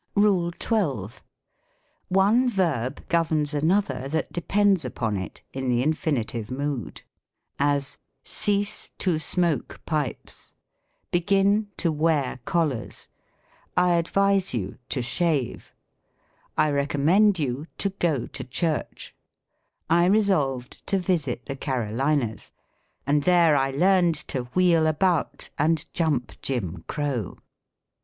RULE 0.15 0.49
xir. 0.57 1.09
One 2.09 2.49
verb 2.49 3.07
governs 3.07 3.53
another 3.53 4.07
that 4.07 4.33
depends 4.33 4.83
upon 4.83 5.15
it, 5.15 5.43
in 5.53 5.69
the 5.69 5.83
infinitive 5.83 6.49
mood: 6.49 7.03
as, 7.59 7.99
"Cease 8.23 8.89
to 8.97 9.19
smoke 9.19 9.79
pipes." 9.85 10.55
"Begin 11.11 11.67
io 11.85 11.91
wear 11.91 12.39
collars." 12.45 13.09
"I 13.77 13.91
advise 13.91 14.55
you 14.55 14.79
io 14.89 15.01
^/lare." 15.01 15.63
"I 16.57 16.69
recom 16.71 17.01
mend 17.01 17.37
you 17.37 17.67
to 17.77 17.91
go 17.91 18.25
to 18.25 18.43
church."" 18.43 19.13
I 19.87 20.05
resolved 20.05 20.81
to 20.87 20.97
visit 20.97 21.45
the 21.45 21.55
Carolinas."" 21.55 22.51
And 23.05 23.21
there 23.21 23.55
I 23.55 23.69
learned 23.69 24.15
to 24.29 24.45
wheel 24.55 24.87
about 24.87 25.51
And 25.59 25.85
jump 25.93 26.41
Jim 26.41 26.85
Crow." 26.87 27.37